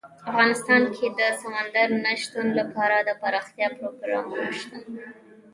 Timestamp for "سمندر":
1.41-1.87